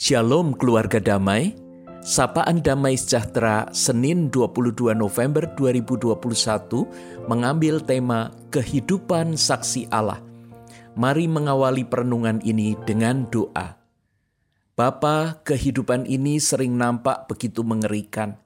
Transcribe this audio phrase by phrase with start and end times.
[0.00, 1.52] Shalom keluarga damai,
[2.00, 10.24] Sapaan Damai Sejahtera Senin 22 November 2021 mengambil tema Kehidupan Saksi Allah.
[10.96, 13.76] Mari mengawali perenungan ini dengan doa.
[14.72, 18.40] Bapa, kehidupan ini sering nampak begitu mengerikan.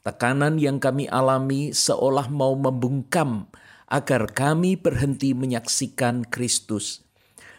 [0.00, 3.52] Tekanan yang kami alami seolah mau membungkam
[3.92, 7.04] agar kami berhenti menyaksikan Kristus.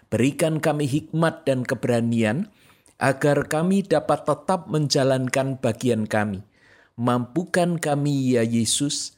[0.09, 2.49] Berikan kami hikmat dan keberanian
[2.97, 6.41] agar kami dapat tetap menjalankan bagian kami.
[6.97, 9.13] Mampukan kami ya Yesus,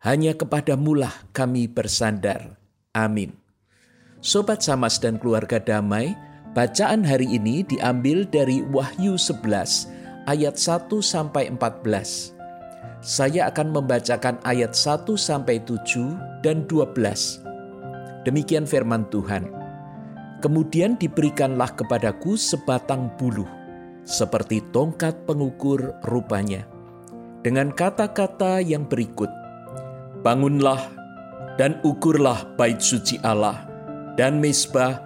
[0.00, 2.56] hanya kepadamulah kami bersandar.
[2.96, 3.36] Amin.
[4.24, 6.16] Sobat Samas dan keluarga damai,
[6.56, 12.32] bacaan hari ini diambil dari Wahyu 11 ayat 1 sampai 14.
[13.00, 17.44] Saya akan membacakan ayat 1 sampai 7 dan 12.
[18.28, 19.59] Demikian firman Tuhan.
[20.40, 23.44] Kemudian diberikanlah kepadaku sebatang bulu,
[24.08, 26.64] seperti tongkat pengukur rupanya,
[27.44, 29.28] dengan kata-kata yang berikut,
[30.20, 30.92] Bangunlah
[31.56, 33.64] dan ukurlah bait suci Allah
[34.20, 35.00] dan mesbah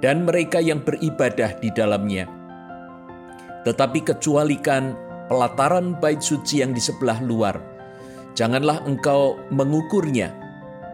[0.00, 2.24] dan mereka yang beribadah di dalamnya.
[3.68, 4.96] Tetapi kecualikan
[5.28, 7.60] pelataran bait suci yang di sebelah luar,
[8.32, 10.32] janganlah engkau mengukurnya,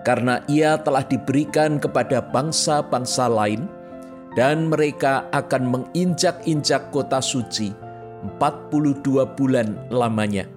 [0.03, 3.71] karena ia telah diberikan kepada bangsa-bangsa lain,
[4.33, 7.73] dan mereka akan menginjak-injak kota suci
[8.41, 10.49] 42 bulan lamanya.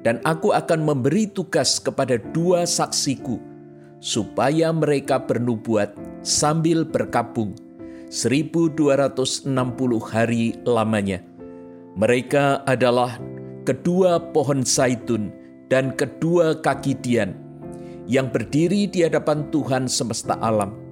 [0.00, 3.36] Dan aku akan memberi tugas kepada dua saksiku,
[4.00, 5.92] supaya mereka bernubuat
[6.24, 7.52] sambil berkabung
[8.08, 9.44] 1260
[10.00, 11.20] hari lamanya.
[12.00, 13.20] Mereka adalah
[13.68, 15.28] kedua pohon zaitun
[15.68, 17.36] dan kedua kaki dian,
[18.08, 20.89] yang berdiri di hadapan Tuhan semesta alam.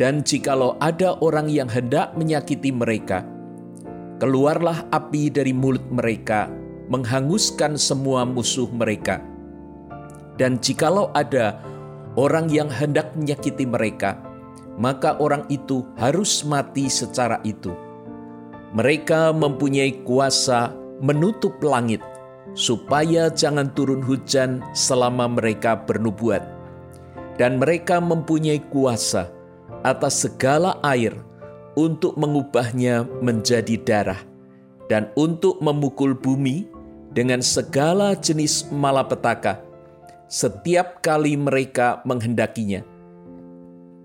[0.00, 3.20] Dan jikalau ada orang yang hendak menyakiti mereka,
[4.16, 6.48] keluarlah api dari mulut mereka,
[6.88, 9.20] menghanguskan semua musuh mereka.
[10.40, 11.60] Dan jikalau ada
[12.16, 14.16] orang yang hendak menyakiti mereka,
[14.80, 17.76] maka orang itu harus mati secara itu.
[18.72, 20.72] Mereka mempunyai kuasa
[21.04, 22.00] menutup langit
[22.56, 26.40] supaya jangan turun hujan selama mereka bernubuat.
[27.36, 29.39] Dan mereka mempunyai kuasa
[29.82, 31.14] atas segala air
[31.78, 34.20] untuk mengubahnya menjadi darah
[34.90, 36.66] dan untuk memukul bumi
[37.14, 39.62] dengan segala jenis malapetaka
[40.30, 42.86] setiap kali mereka menghendakinya.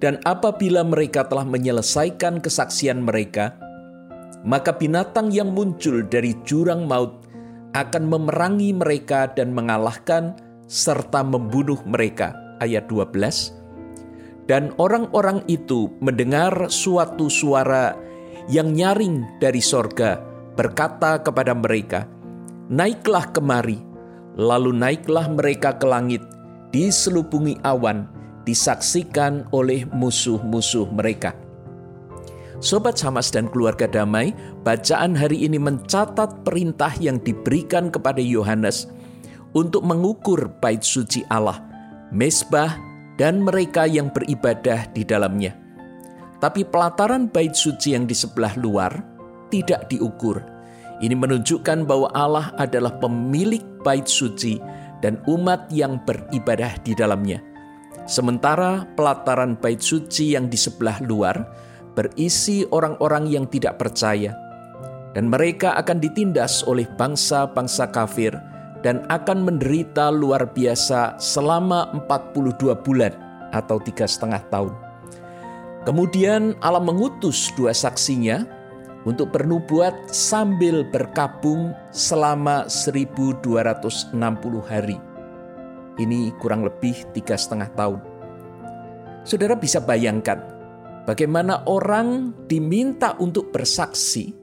[0.02, 3.56] Dan apabila mereka telah menyelesaikan kesaksian mereka,
[4.46, 7.26] maka binatang yang muncul dari jurang maut
[7.74, 10.36] akan memerangi mereka dan mengalahkan
[10.70, 12.34] serta membunuh mereka.
[12.62, 13.65] Ayat 12.
[14.46, 17.98] Dan orang-orang itu mendengar suatu suara
[18.46, 20.22] yang nyaring dari sorga
[20.54, 22.06] berkata kepada mereka,
[22.70, 23.82] Naiklah kemari,
[24.38, 26.22] lalu naiklah mereka ke langit,
[26.70, 28.10] diselubungi awan,
[28.46, 31.34] disaksikan oleh musuh-musuh mereka.
[32.64, 34.34] Sobat Samas dan keluarga damai,
[34.66, 38.90] bacaan hari ini mencatat perintah yang diberikan kepada Yohanes
[39.54, 41.62] untuk mengukur bait suci Allah,
[42.10, 42.74] mesbah,
[43.16, 45.56] dan mereka yang beribadah di dalamnya.
[46.40, 48.92] Tapi pelataran bait suci yang di sebelah luar
[49.50, 50.44] tidak diukur.
[51.00, 54.60] Ini menunjukkan bahwa Allah adalah pemilik bait suci
[55.04, 57.40] dan umat yang beribadah di dalamnya.
[58.06, 61.36] Sementara pelataran bait suci yang di sebelah luar
[61.96, 64.36] berisi orang-orang yang tidak percaya,
[65.16, 68.36] dan mereka akan ditindas oleh bangsa-bangsa kafir
[68.86, 73.18] dan akan menderita luar biasa selama 42 bulan
[73.50, 74.74] atau tiga setengah tahun.
[75.90, 78.46] Kemudian Allah mengutus dua saksinya
[79.10, 84.14] untuk bernubuat sambil berkabung selama 1260
[84.70, 85.02] hari.
[85.98, 88.00] Ini kurang lebih tiga setengah tahun.
[89.26, 90.56] Saudara bisa bayangkan
[91.06, 94.34] Bagaimana orang diminta untuk bersaksi,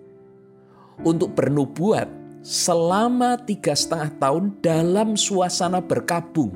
[1.03, 2.07] untuk bernubuat
[2.43, 6.51] selama tiga setengah tahun dalam suasana berkabung.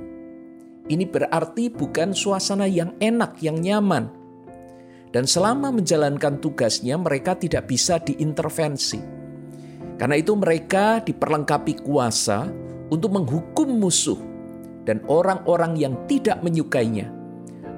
[0.87, 4.11] Ini berarti bukan suasana yang enak, yang nyaman.
[5.11, 9.01] Dan selama menjalankan tugasnya mereka tidak bisa diintervensi.
[9.97, 12.47] Karena itu mereka diperlengkapi kuasa
[12.93, 14.21] untuk menghukum musuh
[14.85, 17.17] dan orang-orang yang tidak menyukainya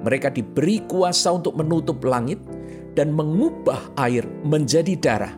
[0.03, 2.39] mereka diberi kuasa untuk menutup langit
[2.95, 5.33] dan mengubah air menjadi darah.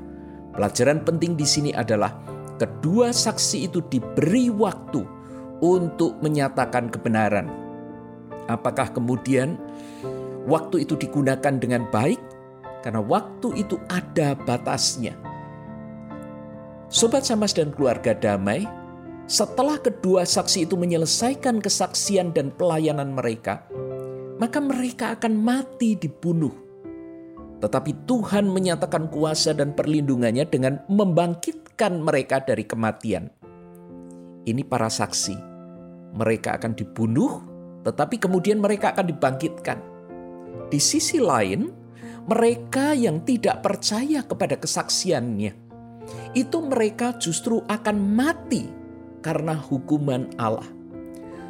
[0.53, 2.13] Pelajaran penting di sini adalah
[2.57, 5.03] kedua saksi itu diberi waktu
[5.62, 7.48] untuk menyatakan kebenaran.
[8.50, 9.56] Apakah kemudian
[10.50, 12.19] waktu itu digunakan dengan baik?
[12.81, 15.13] Karena waktu itu ada batasnya.
[16.92, 18.68] Sobat Samas dan keluarga damai,
[19.30, 23.63] setelah kedua saksi itu menyelesaikan kesaksian dan pelayanan mereka,
[24.42, 26.51] maka mereka akan mati dibunuh.
[27.62, 30.81] Tetapi Tuhan menyatakan kuasa dan perlindungannya dengan
[31.81, 33.25] membangkitkan mereka dari kematian.
[34.45, 35.33] Ini para saksi.
[36.13, 37.41] Mereka akan dibunuh,
[37.81, 39.79] tetapi kemudian mereka akan dibangkitkan.
[40.69, 41.73] Di sisi lain,
[42.29, 45.53] mereka yang tidak percaya kepada kesaksiannya,
[46.37, 48.69] itu mereka justru akan mati
[49.25, 50.67] karena hukuman Allah.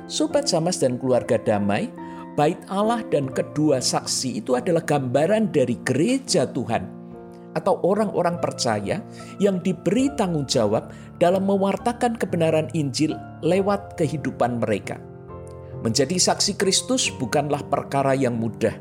[0.08, 1.92] Sobat Samas dan keluarga damai,
[2.40, 7.01] bait Allah dan kedua saksi itu adalah gambaran dari gereja Tuhan
[7.54, 9.04] atau orang-orang percaya
[9.38, 15.00] yang diberi tanggung jawab dalam mewartakan kebenaran Injil lewat kehidupan mereka.
[15.82, 18.74] Menjadi saksi Kristus bukanlah perkara yang mudah.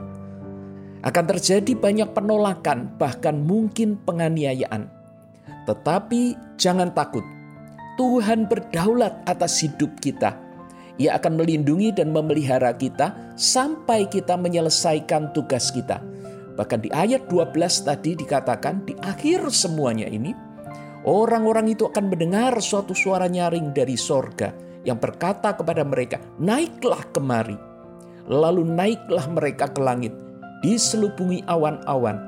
[1.01, 4.93] Akan terjadi banyak penolakan, bahkan mungkin penganiayaan.
[5.65, 7.25] Tetapi jangan takut,
[7.97, 10.37] Tuhan berdaulat atas hidup kita.
[11.01, 16.05] Ia akan melindungi dan memelihara kita sampai kita menyelesaikan tugas kita.
[16.61, 17.57] Bahkan di ayat 12
[17.89, 20.37] tadi dikatakan di akhir semuanya ini,
[21.09, 24.53] orang-orang itu akan mendengar suatu suara nyaring dari sorga
[24.85, 27.57] yang berkata kepada mereka, naiklah kemari.
[28.29, 30.12] Lalu naiklah mereka ke langit,
[30.61, 32.21] diselubungi awan-awan,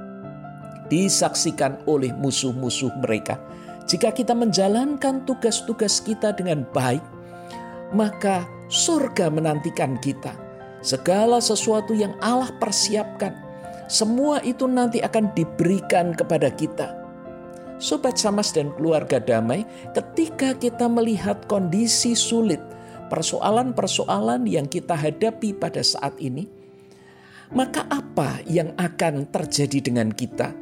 [0.88, 3.36] disaksikan oleh musuh-musuh mereka
[3.86, 7.02] jika kita menjalankan tugas-tugas kita dengan baik,
[7.90, 10.32] maka surga menantikan kita.
[10.82, 13.41] Segala sesuatu yang Allah persiapkan,
[13.90, 17.02] semua itu nanti akan diberikan kepada kita.
[17.82, 22.62] Sobat Samas dan keluarga damai, ketika kita melihat kondisi sulit,
[23.10, 26.46] persoalan-persoalan yang kita hadapi pada saat ini,
[27.52, 30.54] maka apa yang akan terjadi dengan kita?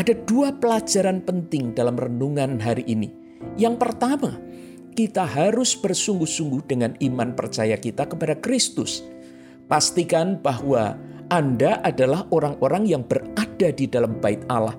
[0.00, 3.12] Ada dua pelajaran penting dalam renungan hari ini.
[3.60, 4.40] Yang pertama,
[4.96, 9.06] kita harus bersungguh-sungguh dengan iman percaya kita kepada Kristus.
[9.70, 10.98] Pastikan bahwa
[11.30, 14.74] Anda adalah orang-orang yang berada di dalam bait Allah,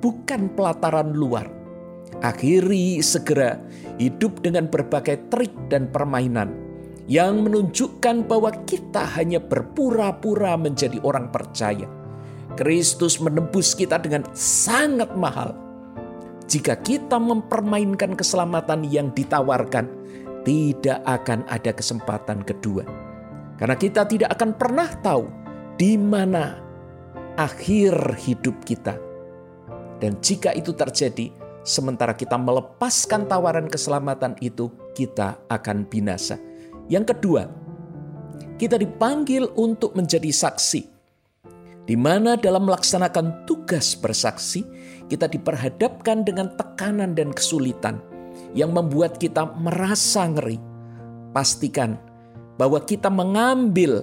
[0.00, 1.44] bukan pelataran luar.
[2.24, 3.60] Akhiri segera
[4.00, 6.56] hidup dengan berbagai trik dan permainan
[7.04, 11.84] yang menunjukkan bahwa kita hanya berpura-pura menjadi orang percaya
[12.54, 15.52] Kristus menebus kita dengan sangat mahal.
[16.48, 19.90] Jika kita mempermainkan keselamatan yang ditawarkan,
[20.46, 22.86] tidak akan ada kesempatan kedua.
[23.58, 25.43] Karena kita tidak akan pernah tahu
[25.74, 26.58] di mana
[27.34, 28.94] akhir hidup kita.
[29.98, 31.30] Dan jika itu terjadi,
[31.66, 36.38] sementara kita melepaskan tawaran keselamatan itu, kita akan binasa.
[36.86, 37.48] Yang kedua,
[38.60, 40.94] kita dipanggil untuk menjadi saksi
[41.84, 44.64] di mana dalam melaksanakan tugas bersaksi,
[45.12, 48.00] kita diperhadapkan dengan tekanan dan kesulitan
[48.56, 50.56] yang membuat kita merasa ngeri.
[51.36, 52.00] Pastikan
[52.56, 54.00] bahwa kita mengambil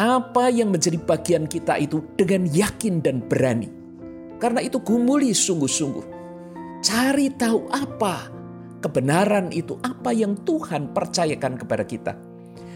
[0.00, 3.68] apa yang menjadi bagian kita itu dengan yakin dan berani.
[4.40, 6.16] Karena itu gumuli sungguh-sungguh.
[6.80, 8.32] Cari tahu apa
[8.80, 12.16] kebenaran itu, apa yang Tuhan percayakan kepada kita.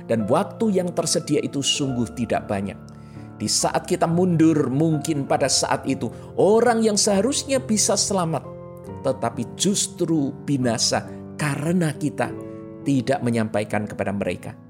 [0.05, 2.77] Dan waktu yang tersedia itu sungguh tidak banyak
[3.35, 6.07] di saat kita mundur, mungkin pada saat itu
[6.39, 8.47] orang yang seharusnya bisa selamat,
[9.03, 11.03] tetapi justru binasa
[11.35, 12.31] karena kita
[12.87, 14.64] tidak menyampaikan kepada mereka.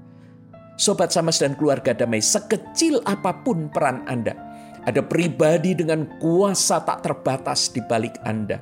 [0.75, 4.35] Sobat Samas dan keluarga damai, sekecil apa pun peran Anda,
[4.83, 8.59] ada pribadi dengan kuasa tak terbatas di balik Anda.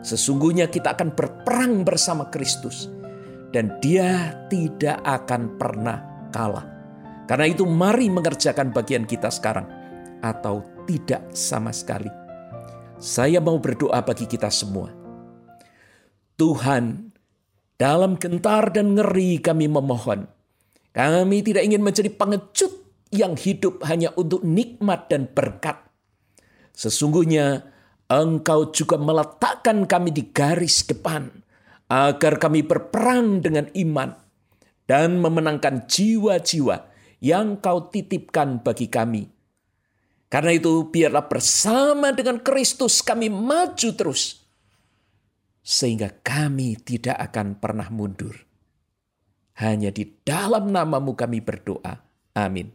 [0.00, 2.88] Sesungguhnya kita akan berperang bersama Kristus
[3.52, 5.98] dan dia tidak akan pernah
[6.32, 6.64] kalah.
[7.28, 9.68] Karena itu mari mengerjakan bagian kita sekarang
[10.24, 12.10] atau tidak sama sekali.
[12.96, 14.90] Saya mau berdoa bagi kita semua.
[16.40, 17.12] Tuhan,
[17.76, 20.39] dalam gentar dan ngeri kami memohon.
[20.90, 22.72] Kami tidak ingin menjadi pengecut
[23.14, 25.78] yang hidup hanya untuk nikmat dan berkat.
[26.74, 27.66] Sesungguhnya
[28.10, 31.30] Engkau juga meletakkan kami di garis depan
[31.86, 34.10] agar kami berperang dengan iman
[34.90, 36.90] dan memenangkan jiwa-jiwa
[37.22, 39.30] yang kau titipkan bagi kami.
[40.26, 44.42] Karena itu biarlah bersama dengan Kristus kami maju terus.
[45.62, 48.49] Sehingga kami tidak akan pernah mundur.
[49.58, 51.98] Hanya di dalam namamu kami berdoa.
[52.34, 52.70] Amin.